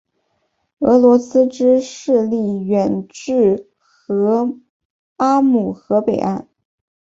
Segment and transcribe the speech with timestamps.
[0.79, 3.69] 俄罗斯之势力远至
[5.17, 6.47] 阿姆河北岸。